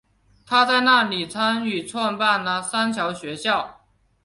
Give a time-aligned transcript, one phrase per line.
[0.47, 3.85] 她在那里参与创办了三桥学校。